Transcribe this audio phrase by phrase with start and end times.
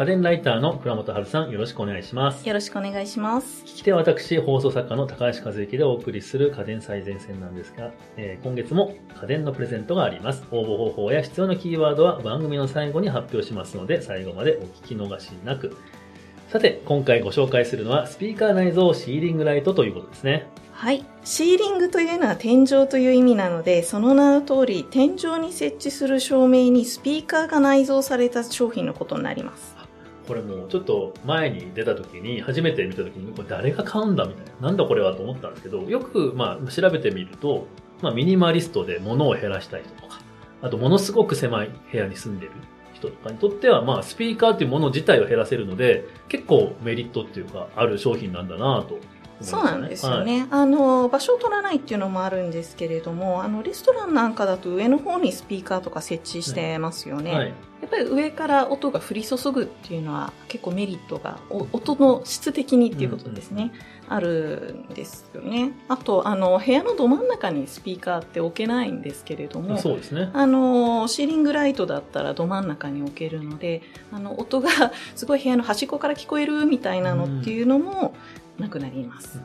[0.00, 2.48] 家電ライターの倉本春さん、よろしくお願いします。
[2.48, 3.62] よろしくお願いします。
[3.64, 10.42] 聞き手は私、放送作家の高橋和之でお送りする家電最前線なんですが、えー今月も家電のプレゼントがあります。
[10.52, 15.76] 応募方法や必要なキーワードは番組の最後に発表しますので、最後までお聞き逃しなく。
[16.48, 20.46] さて、今回ご紹介するのは、スピーカー内蔵シーリングライトということですね。
[20.72, 21.04] はい。
[21.24, 29.79] シーリングというのは天井という意味なので、その名の通り、天井に設置する照明にスピーカーが内蔵された商品のことになります。
[30.30, 34.68] これもうちょっと前に出た時に、初めて見た時に、これ誰が買うんだみたいな。
[34.68, 37.66] なんだこれはと思ったんですけど、よくまあ調べてみると、
[38.00, 40.20] まあミニマリストで物を減らしたい人とか、
[40.62, 42.52] あとものすごく狭い部屋に住んでる
[42.94, 48.98] 人とかにとっては、まあスピーカーっていうもの自体を減らせるので、結構メリットっていうか、ある商品なんだなと。
[49.40, 50.26] そうなんですよはい。
[50.26, 50.46] ね。
[50.52, 57.34] あの、場所を取らないっていうのもあるんですけれども、あの、レストランなんかだと上の方にスピーカーとか設置してますよね。
[57.34, 57.54] はい。
[57.90, 63.72] ぱり上から音が降り注ぐっていうのは結構メリットが、お音の質的にっていうことですね、
[64.08, 65.72] あるんですよね。
[65.88, 70.30] あと、あの、部屋のど真ん中にスピーカーって置けないんですけれども、そうですね。
[70.32, 74.68] あの、シーリングライトだったらど真ん中に置けるので、あの、音が
[75.14, 78.14] すごい部屋の端っこから聞こえるみたいなのっていうのも
[78.58, 79.40] なくなります。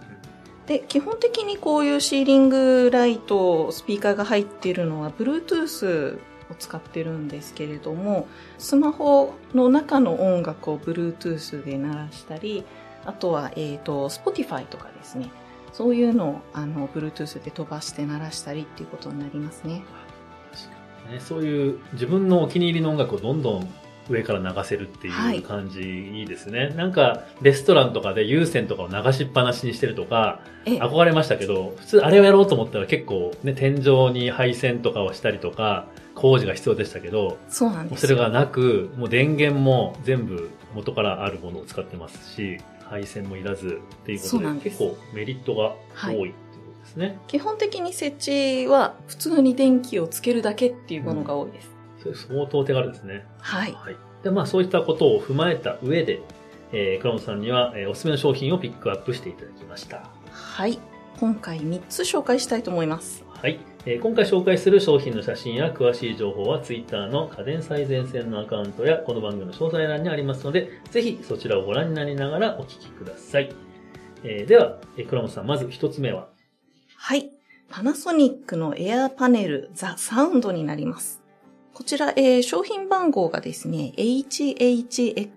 [0.67, 6.19] で、基本的にこういうシーリングライト、スピーカーが入っているのは、Bluetooth
[6.51, 12.63] を使ってるんですけれども、スマホの中の音楽を Bluetooth で鳴らしたり、
[13.05, 15.29] あとは、えっ、と、Spotify とかですね。
[15.73, 19.83] そういうのを、あの、Bluetooth で飛ばして鳴らしたりっていうことになりますね。
[20.51, 23.73] 確かにね、そういう自分のお気に入りの音楽をどんどん
[24.09, 26.69] 上から流せるってはいいう感じ、い、いですね。
[26.69, 38.07] なんか、レストランとかで有線とかを流しっぱなしにしてるとか、え、憧れましたけど、普通あれをやろうと思ったら結構ね、天井に配線とかをしたりとか、工事が必要でしたけど、そうなんですよ。
[38.07, 42.57] それがなく、もう電源も全部元からあるものを使ってますし、
[42.89, 46.33] 配線もいらずっていうことで、です結構メリットが多はいいっていうこ
[46.73, 47.19] とですね。
[47.27, 51.75] 基本的に設置は普通に電気をつけるだけっていうものが多いです。
[52.01, 53.25] それ相当手軽ですね。
[53.39, 53.73] はい。
[53.73, 53.95] はい。
[54.23, 56.21] で、まあそういったことを踏まえた上で、
[56.71, 60.09] えー、倉本さんには、えーおすすめの商品をピックアップしていただきました。
[60.31, 60.79] はい。
[61.19, 63.23] 今回3つ紹介したいと思います。
[63.27, 63.59] はい。
[63.87, 73.53] えー今回紹介する商品の写真や詳しい情報は Twitter の家電最前線のアカウントやこの番組の詳細欄にありますので、ぜひそちらをご覧になりながらお聞きください。
[74.23, 76.29] えーでは、えー倉本さん、まず一つ目は、
[76.97, 77.29] はい。
[77.69, 81.21] パナソニックのエアパネルザ・サウンドになります。
[81.73, 85.29] こちら、えー商品番号がですね、HHXCF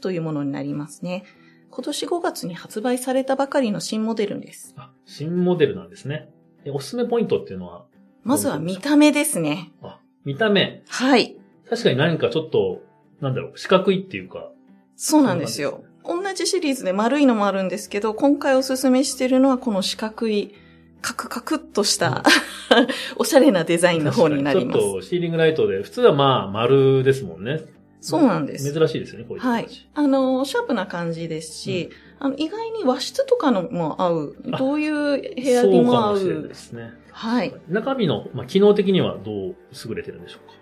[0.00, 1.24] というものになりますね。
[1.70, 4.74] 今年5月に発売されたばかりの新モデルです。
[4.76, 6.30] あ、新モデルなんですね。
[6.66, 7.84] えおすすめポイントっていうのは、
[8.24, 9.72] まずは見た目ですね。
[9.82, 10.82] あ、見た目。
[10.88, 11.36] はい。
[11.70, 12.82] 確かに何かちょっと、
[13.20, 14.50] なんだろう、四角いっていうか、
[14.96, 15.84] そうなんですよ。
[16.04, 20.54] 同じシリーズで丸いのもあるんですけど、今回おすすめしてるのはこの四角い、
[21.02, 22.24] カクカクっとした、
[23.16, 24.78] おしゃれなデザインの方になります。
[24.80, 27.60] ちょっとシーリングライトで、普通はまあ丸ですもんね。
[28.00, 28.72] そうなんです。
[28.72, 29.88] 珍しいですよね、こういうはい形。。
[29.94, 34.36] あの、シャープな感じですし、あの意外に和室とかのも合う。
[34.52, 36.54] あどういう部屋にも合そうかもしれないうで。
[36.54, 36.90] すね。
[37.10, 37.54] はい。
[37.68, 39.54] 中身の、まあ、機能的にはどう
[39.88, 40.54] 優れてるんでしょうか？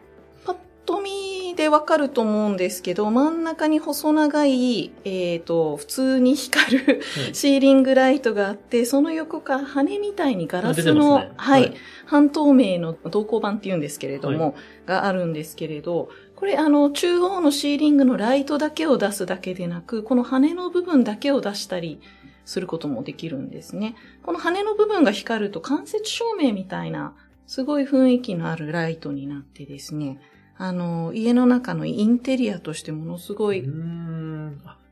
[0.47, 0.57] パッ
[0.87, 11.75] と見でわかると思うんですけど、真ん中に細長い、えっ、と、普通に光るうんシーリングライトがあって、その横から羽みたいにガラスの、ねはい、はい
[12.07, 22.01] 半透明の瞳孔板って言うんですけれども、があるんですけれど、これあの、中央のシーリングのライトだけを出すだけでなく、この羽の部分だけを出したり
[22.45, 23.95] することもできるんですね。
[24.23, 27.15] この羽の部分が光ると間接照明みたいな、
[27.47, 30.21] すごい雰囲気のあるライトになってですね、
[30.57, 33.63] あの、家の中のインテリアとしてものすごい、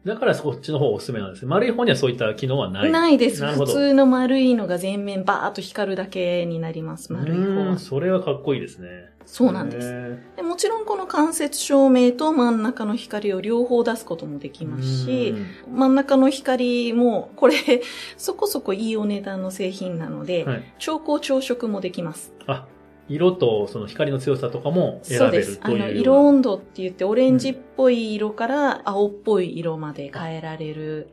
[0.04, 1.48] だからそっちの方おすすめなんですね。
[1.48, 2.90] 丸い方にはそういった機能はない。
[2.90, 3.46] ないです。
[3.46, 7.78] 普通の丸いのが全面バーっと光るだけになります、丸い方は。
[7.78, 9.12] それはかっこいいですね。
[9.24, 9.88] そうなんです。
[9.88, 15.34] へでもちろんこの間接照明と真ん中の光を両方出すこともできーますし
[15.72, 17.54] 真ん中の光も、これ、
[18.18, 20.62] そこそこいいお値段の製品なので、はい。
[20.78, 22.32] 調光調色もできます。
[22.46, 22.66] あ、
[23.08, 25.60] 色とその光の強さとかも選べるそうです。
[25.62, 26.00] あの、というような。
[26.00, 31.08] 色温度って言って、オレンジっぽい色から青っぽい色まで変えられる。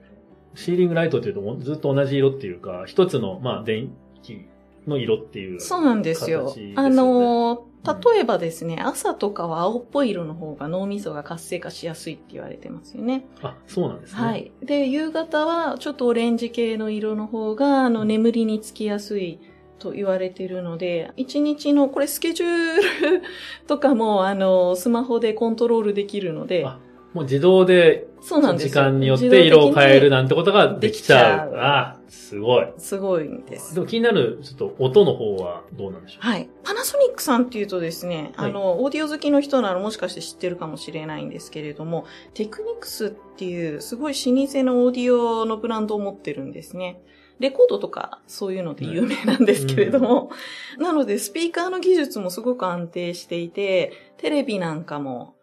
[0.56, 3.92] シーリングライトっていうとずっと同じ色っていうか、一つの、まあ、電
[4.22, 4.46] 気
[4.88, 5.60] の色っていう。
[5.60, 6.54] そうなんですよ。
[6.76, 13.26] あの、例えばですね、朝とかは青っぽい色の方が脳みそが活性化しやすいって言われてますよね。
[13.42, 14.22] あ、そうなんですね。
[14.22, 14.36] は。
[14.36, 14.52] い。
[14.62, 19.40] で、夕方はちょっとオレンジ系の色の方が、あの、眠りにつきやすい
[19.80, 23.22] と言われているので、一日の、これスケジュール
[23.66, 26.80] とかも、あの、スマホでコントロールできるので、あ
[27.14, 31.56] もう自動でそうなんですよ時間によって色を変えるななんてことができちゃう。
[31.58, 32.68] あ、すごい。
[32.78, 33.82] すごいんですで。
[33.82, 36.28] も気になる、ちょっと音の方はどうなんでしょう？
[36.28, 36.48] はい。
[36.64, 42.06] パナソニックさんっていうとですね、はいあの、オーディオ好きの人ならもしかして知ってるかもしれないんですけれども、
[42.36, 47.02] テクニクスっていうすごい老舗のオーディオのブランドを持ってるんですね。
[47.40, 50.32] レコードとかそういうので有名なんですけれども、
[50.78, 55.36] なのでスピーカーの技術もすごく安定していて、テレビなんかも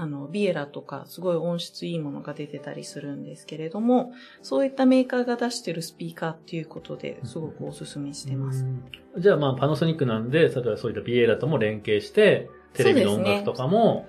[0.00, 4.12] あの、ビエラとかすごい音質いいものが出てたりするんですけれども、
[4.42, 8.64] そういったメーカーが出してるスピーカーっていうことですごくお勧めしてます。
[8.64, 8.84] うん。
[9.18, 14.06] じゃあまあパナソニックなんで、例えばそういったビエラとも連携して、テレビの音楽とかも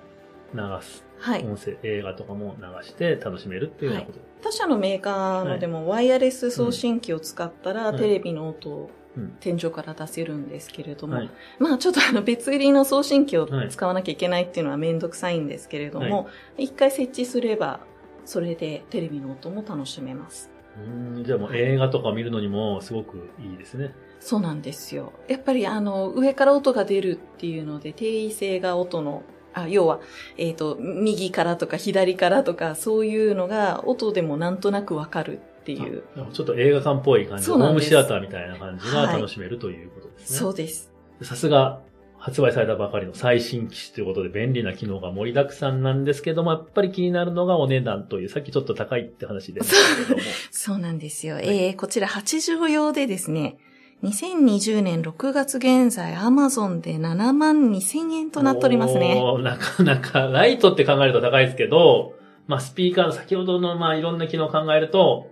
[0.54, 1.04] 流す。
[1.18, 1.44] はい。
[1.44, 4.18] 音声、映画とかも流して楽しめるっていうようなこと。
[4.42, 17.80] 他社のメーカーのでもワイヤレス送信機を使ったらうんテレビの音をうん天井から出せるんですけれども、はいまあちょっとあの別売りの送信機をはい使わなきゃいけないっていうのはめんどくさいんですけれどはも、一回設置すれば
[18.24, 20.50] それでテレビの音も楽しめます。
[20.78, 23.94] うんじゃあもう映画とか見るのにもすごくいいですね。
[24.20, 25.12] そうなんですよ。
[25.28, 30.00] やっぱりあの上から音が出るっていうので定位性が音のあ要は、
[30.36, 36.04] えっ、と、右からとか左からとか、そういうのが音でもなんとなくわかるっていう。
[36.16, 40.38] あちょっと映画館っぽい感じで、ホームシアターみたいな感じが楽しめるということですね。
[40.38, 40.92] そうです。
[41.22, 41.80] さすが、
[42.20, 50.22] 発売されたばかりの最新機種ということで便利な機能が盛りだくさんなんですけども、やっぱり気になるのがお値段という、さっきちょっと高いって話でしたけども。
[50.50, 51.40] そうなんですよ。
[51.40, 53.56] いえー、こちら8畳用でですね、
[54.02, 59.20] 2020年6月現在 Amazon で7万2000円となっておりますね。
[59.42, 62.14] なかなか、ライトって考えると高いですけど、
[62.46, 65.28] まあスピーカーの先ほどのまあいろんな機能を考えると、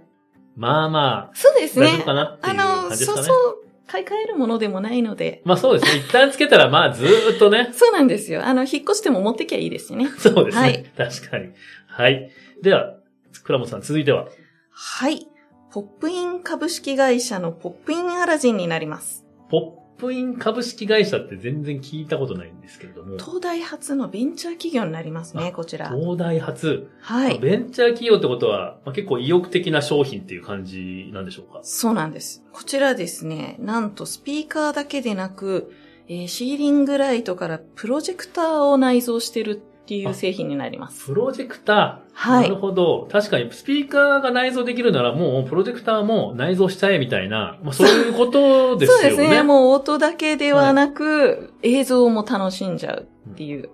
[0.55, 2.05] まあまあ、そうですね大丈夫。
[2.07, 3.17] かなってあいう感の、じですかね。
[3.17, 3.57] そうそう、
[3.87, 6.01] 買い替えるものでもないので、まあそうですね。
[6.01, 8.45] 一旦つけたらまあずーっとね、 そうなんですよ。
[8.45, 10.09] あの、引っ越しても持ってきゃいいですしね。
[10.19, 10.63] そうですね。
[10.63, 11.49] はい確かに。
[11.87, 12.31] はい。
[12.63, 12.97] では、
[13.45, 14.27] 倉本さん続いては。
[14.73, 15.27] はい。
[15.71, 19.27] ポップイン株式会社のポップインアラジンになります。
[19.51, 19.59] ポ
[19.97, 23.19] ップイン株式会社って全然聞いたことないんですけれども。
[23.19, 25.91] 東大初のベンチャー企業になりますね、こちら。
[25.91, 26.89] 東大初。
[27.03, 27.39] はい。
[27.39, 31.61] ベンチャー企業ってことは、まあ、結構意欲的な商品っていう感じなんでしょうか？
[31.63, 32.43] そうなんです。
[32.55, 35.71] こちらですね、なんとスピーカーだけでなく、
[36.09, 41.07] えーシーリングライトからプロジェクターを内蔵してるっていう製品になります。
[41.07, 41.99] プロジェクター。
[42.13, 43.09] はいなるほど。
[43.11, 49.03] 確かに、スピーカーが内蔵できるならもう、プロジェクターも内蔵しちゃえみたいな、まあ、そういうことですよね。
[49.09, 49.43] そうですね。
[49.43, 53.71] もう音だけではなく、映像も楽しんじゃうっていう。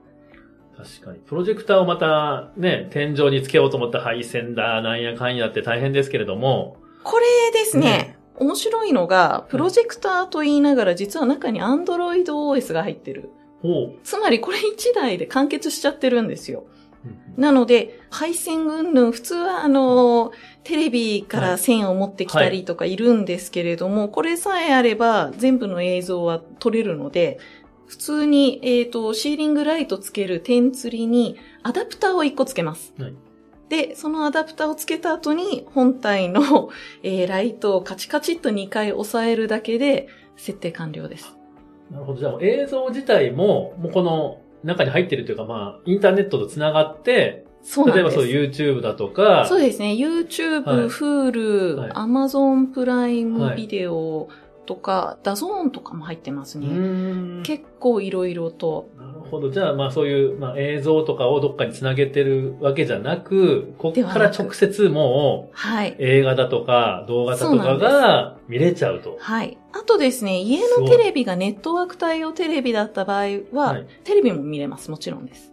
[0.76, 1.18] 確かに。
[1.18, 13.30] プロジェクターをまたね、天井につけようと思った配線だ、なんやかんやって大変ですけれども、これですね、ね面白いのが、プロジェクターと言いながら実は中に Android OS が入ってる。
[14.02, 16.64] つまりこれ1台で完結しちゃってるんですよ。
[17.06, 20.30] うんなので、配線云々、普通はあの、
[20.62, 27.38] テレビから線を持ってきたりとかいるんですけれども、これさえあれば全部の映像は撮れるので、
[27.86, 32.94] 普通に、えっ、と、シーリングライトつける点釣りにアダプターを1個つけます。
[32.98, 33.14] はい
[33.70, 36.68] で、そのアダプターをつけた後に本体の、
[37.02, 40.06] えーライトをカチカチっと2回押さえるだけで
[40.36, 41.34] 設定完了です。
[41.90, 42.18] なるほど。
[42.18, 47.90] じゃあ映像自体も、もうこの中に入ってるというか、まあ、インターネットと繋がって、そう。
[47.90, 49.92] 例えばそう YouTube だとか、そうですね。
[49.92, 54.28] YouTube、はい Hulu、はい Amazon プライはいムビデオ
[54.66, 57.42] とか、 DAZN とかも入ってますうね。
[57.42, 58.88] 結構いろいろと。
[58.98, 59.50] なるほど。
[59.50, 65.96] じゃあ、まあそういう、まあ映像とかをどっかにつなげてるわけじゃなく、こっから直接もうはい。
[65.98, 69.16] 映画だとか動画だとかが見れちゃうと。
[69.20, 69.58] はい。
[69.72, 74.90] あとですね、家のテレビがネットワーク対応テレビだった場合は、はいテレビも見れます。
[74.90, 75.52] もちろんです。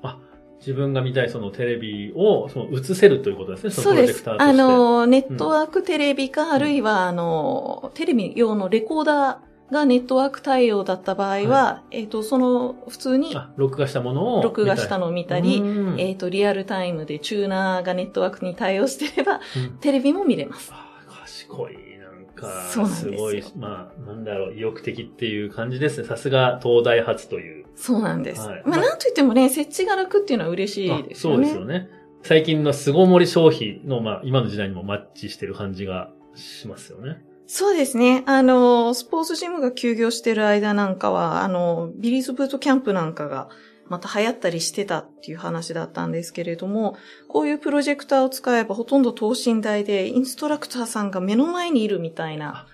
[0.60, 4.38] 自分が見たいそのテレビをその映せるということですね、そそうですのプロジェクター。
[4.38, 4.62] として。
[4.62, 14.44] あの、ネットワークテレビか、あるいは、あの、テレビ用のレコーダーがネットワーク対応だった場合は、えっ、と、その、普通にあ、録画したものを。
[14.44, 20.72] 録画したのを見たり、うんえっ、と、リアルタイムでチューナーがネットワークに対応してれば、うんテレビも見れます。
[20.74, 21.78] あー賢い。
[22.00, 26.08] なんか、そうなんですよごい、まあ、なんだろう、意欲的っていう感じですね。
[26.08, 27.66] さすが東大発という。
[27.76, 28.48] そうなんです。
[28.48, 31.38] はいまあ、なんといってもね、設置が楽っていうのは嬉しいですよね。
[31.38, 31.90] あそうですよね。
[32.24, 37.24] 最近の巣ごもり消費の、まあ、今の時代にもマッチしてる感じがしますよね。
[37.48, 38.24] そうですね。
[38.26, 43.50] あの、スポーツジムが休業してる間なんかは、あの、ビリーズブートキャンプなんかが
[43.90, 46.96] また流行ったりしてたっていう話だったんですけれども、
[47.28, 52.68] こういうプロジェクターを使えばほとんど等身大で、インストラクターさんが目の前にいるみたいな。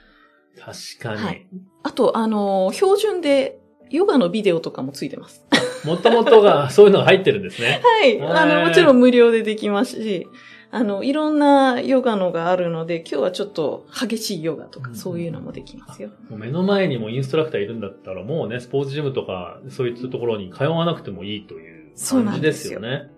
[0.59, 1.21] 確かに。
[1.21, 1.47] はい
[1.83, 3.59] あと、あの、標準で
[3.89, 5.45] ヨガのビデオとかもついてます。
[5.85, 7.81] もともとが、そういうのが入ってるんですね。
[8.01, 8.21] はい。
[8.21, 10.27] あの、もちろん無料でできますし、
[10.69, 16.09] あの、いろんなヨガのがあるので、今日はちょっと激しいヨガとか、うんそういうのもできますよ。
[16.29, 23.09] もう目の前にもインストラクターいるんだったら、もうね、スポーツジムとか、そういったところに通わなくてもいいというそうな感じですよね。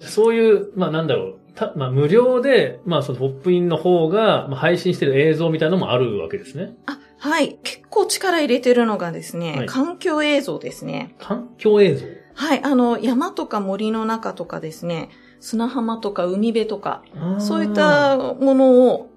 [0.00, 6.76] そういう、まあなんだろう、たまあ無料で、まあそのポップインの方が、まあ、配信してる映像みたいなのもあるわけですね。
[6.86, 7.58] あ、はい。
[7.62, 11.14] 結構力入れてるのがですね、はい環境映像ですね。
[11.18, 12.06] 環境映像？
[12.34, 12.62] はい。
[12.64, 15.10] あの、山とか森の中とかですね、
[15.42, 17.02] 砂浜とか海辺とか、
[17.38, 19.10] そういっ、たものを、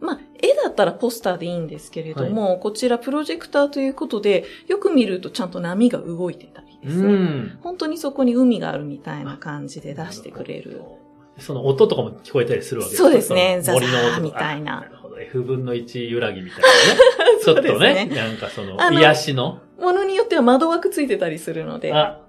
[0.00, 7.12] まあ、絵だったらポスターでいいんですけれども、こちらプロジェクターということで、よく見るとちゃんと波が動いてたりうですね。
[7.12, 7.58] ん。
[7.62, 10.82] 本当にそこに海があるみたいな感じで出してくれる。
[11.38, 15.20] その音とかも聞こえたりするわけですそうですねその森の音ザザーみたいなあなるほど。
[15.20, 16.66] F 分の1揺らぎみたいな
[17.36, 17.42] ね。
[17.44, 19.60] ちょっとね、なんかその癒しの。
[19.78, 22.25] ものによっては窓枠ついてたりするので、あ、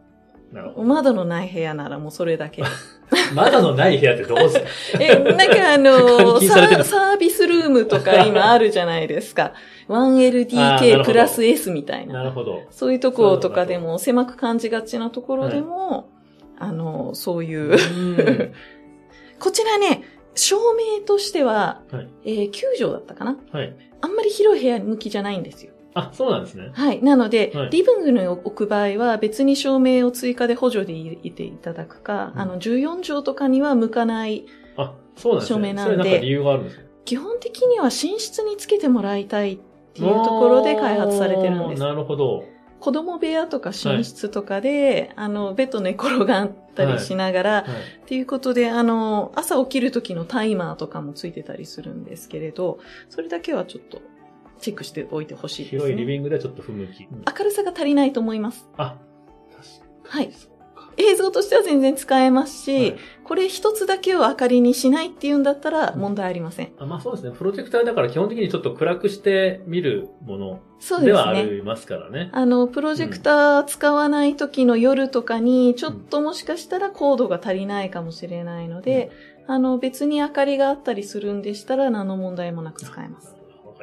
[0.78, 2.62] 窓のない部屋ならもうそれだけ。
[2.62, 2.68] ど。
[3.36, 4.60] 窓のない部屋ってどうです
[4.98, 5.00] か？
[5.04, 9.54] え、なんかあの監禁されてるサ、サービスルームとか今あるじゃないですか。
[9.90, 12.14] あーなる 1LDK ほどプラス S みたいな。
[12.16, 12.64] なるほど。
[12.72, 16.10] そういうところとかでも狭く感じがちなところでも、
[16.60, 18.54] あの、そういう、うん
[19.40, 20.02] こちらね、
[20.34, 23.38] 照明としては、はいえー9畳だったかな？
[23.52, 23.76] はい。
[24.02, 25.74] あんまり広い部屋向きじゃないんですよ。
[25.98, 26.70] あ、そうなんですね。
[26.74, 27.02] はい。
[27.04, 34.46] なので、はいリビングに置く場合は別に照明を追加で補助で入れていただくか、うんあの、14畳とかには向かない。
[34.78, 35.60] あ、そうなんですね。
[35.60, 36.84] 照明なんで理由があるんですか？
[37.06, 39.58] 基本的には寝室につけてもらいたいっ
[39.94, 41.82] ていうところで開発されてるんです。
[41.82, 42.44] なるほど。
[42.80, 47.64] 子供部屋とか寝室とかで、あの、ベッド寝転がったりしながら、はい。
[48.04, 52.78] っていうことで、あの、朝起きる時のタイマーとかもついてたりするんですけれど、
[53.10, 54.00] それだけはちょっと
[54.60, 55.80] チェックしておいてほしいです、ね。
[55.82, 57.08] 広いリビングでちょっと不向き。
[57.10, 58.70] 明るさが足りないと思います。
[58.78, 58.98] あ、
[59.52, 60.26] 確かに。
[60.26, 60.34] はい。
[61.00, 66.72] 映像としては全然使えますし、はいこれ一つだけを明かりにしないっていうんだったら問題ありません。
[66.80, 67.36] あまあそうですね。
[67.38, 71.44] プロジェクターだから基本的にちょっと暗くして見るものそうではあね。
[71.44, 72.30] りますからね。
[72.32, 79.12] あの、プロジェクター使わない時の夜とかに、ちょっともしかしたらコードが足りないかもしれないので、
[79.46, 83.37] あの、別に明かりがあったりするんでしたら何の問題もなく使えます。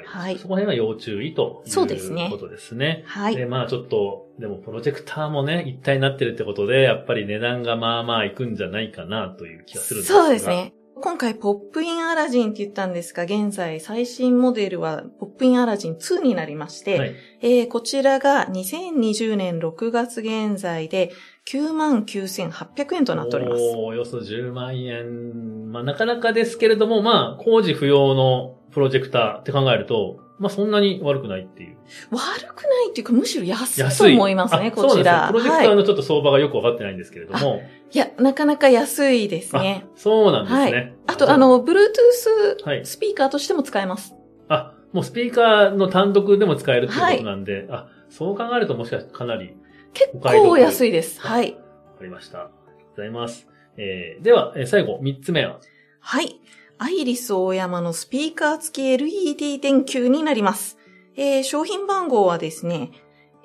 [0.07, 3.05] はいそこら辺は要注意とそうですねいうことですね。
[3.07, 3.37] はい。
[3.37, 10.19] で、まあちょっと、でもプロジェクターもね、一体になってるってことで、やっぱり値段がまあまあいくんじゃないかなという気がするんですが。
[10.21, 10.49] そうです。
[10.49, 10.75] ね。
[10.97, 17.15] 今回、ポップインアラジンって言ったんですが、現在最新モデルはポップインアラジン2になりまして、はい。
[17.43, 21.11] えーこちらが2020年6月現在で
[21.47, 23.63] 99,800円となっております。
[23.63, 25.73] およそ10万円。
[25.73, 31.77] まあなかなかですけれども、まあ工事不要のプロジェクターって考えると、まあそんなに悪くないっていう。
[32.11, 33.99] 悪くないっていうか、むしろ安い。
[33.99, 35.27] と思いますね、あそうなんですこちら。
[35.27, 37.63] ねプロジェクターのちょっと相場がよくわかってないんですけれども。
[37.93, 39.87] いや、なかなか安いですね。
[39.95, 40.95] そうなんですはね。
[41.07, 42.85] あと、あ、の、Bluetooth はい。
[42.87, 44.15] スピーカーとしても使えます。
[44.49, 49.57] あ、もうスピーカーの単独でも使えるっていうことなんで、あ、そう考えるともしかしてかなり
[49.93, 51.21] 結構安いです。
[51.25, 51.53] あはい。
[51.53, 52.39] わかりました。
[52.39, 53.49] ありがとうございます。
[53.77, 55.61] えー、では、えー最後、三つ目は。
[56.01, 56.41] はい。
[56.85, 60.77] アイリス大山のスピーカー付き LED 電球になります。
[61.17, 62.91] えー商品番号はですね、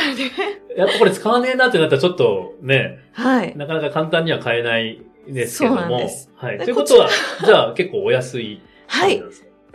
[0.77, 3.57] やっぱこれ使わねえなってなったらちょっとね、はい。
[3.57, 5.79] なかなか簡単には買えないですけども。
[5.79, 6.59] そうなんですはい。
[6.59, 7.09] でということは、
[7.43, 9.23] じゃあ結構お安いはい。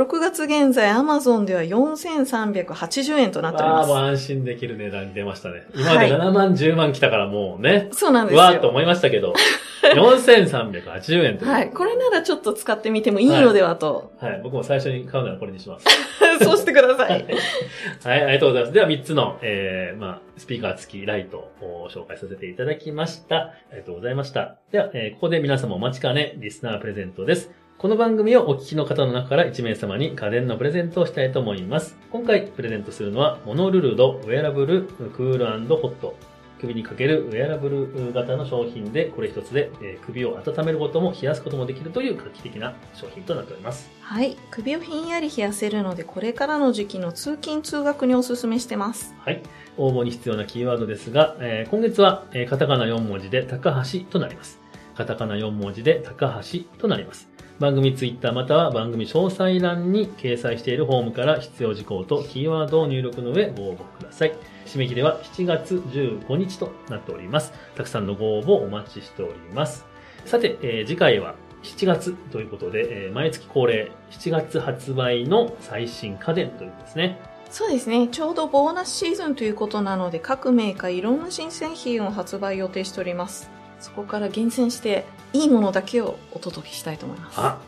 [0.01, 5.67] 6月現在、アマゾンでは4380円となっておりああ、もうま安心できる値段に出ましたね。
[5.75, 7.99] 今まで7万、10万来たからもうね、す。
[7.99, 8.71] そうなんですうわーっとよ。
[8.71, 9.35] 思いましたけど、
[9.83, 11.45] 4380円と。
[11.45, 11.71] はい。
[11.71, 14.13] これならちょっと使ってみてもいいのではと。
[14.19, 14.41] はい。
[14.43, 15.87] 僕も最初に買うならこれにします。
[16.43, 17.11] そうしてください。
[17.11, 18.73] はい、ありがとうございます。
[18.73, 23.37] では3つの、えー、まあ、スピーカー付きライトを紹介させていただきました。
[23.37, 24.57] ありがとうございました。
[24.73, 27.51] では、えーここで皆様お待ちかね、リスナープレゼントです。
[27.81, 31.97] この番組をお聞きの方の中から1名様に家電のプレゼントをしたいと思います。
[32.13, 35.47] 今回プレゼントするのは、モノルルドウェアラブルクール
[35.77, 36.15] ホット
[36.61, 43.91] 首にかけるウェアラブル型の商品で、これ一つで、えー首を温めることも冷やすこともできるという画期的な商品となっております。
[44.03, 44.37] はい。
[44.51, 49.15] 首をひんやり冷やせるので、これからの時期の通勤通学におすすめしてます。
[49.21, 49.43] はい。
[49.79, 54.61] 応募に必要なキーワードですが、えー今月は、えーカタカナ4文字で高橋となります。
[54.95, 57.30] カタカナ4文字で高橋となります。
[57.61, 64.33] 番組ツイッターまたは番組詳細欄に掲載しているフォームから必要事項とキーワードを入力の上ご応募ください。
[64.65, 67.53] 締め切りは7月15日となっております。
[67.77, 69.85] たくさんのご応募お待ちしております。
[70.25, 77.19] さて、えー次回は7月ということで、えー毎月恒例7月発売の最新家電ということですね。
[77.51, 78.09] そうですね。
[78.09, 83.51] ちょうどボーナスシーズンということなので、各メーカーいろんな新製品を発売予定しております。
[83.81, 87.41] そこから厳選して、いいものだけをお届けしたいと思います。
[87.41, 87.59] あ、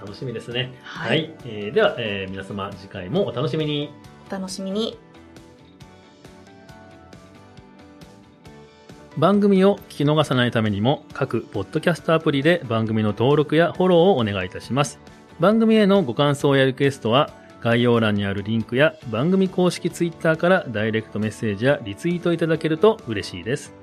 [0.00, 0.72] 楽しみですね。
[0.82, 1.30] ははいい。
[1.44, 3.90] えーでは、えー皆様次回もお楽しみに。
[4.28, 4.98] お楽しみに。
[9.18, 14.98] 番組を聞き逃さないためにも、各ポッドキャストアプリで番組の登録やフォローをお願いいたします。
[15.40, 23.74] 番組へのご感想やリクエストは、概要欄にあるリンクや番組公式ツイッターからダイレクトメッセージやリツイートいただけると嬉しいです。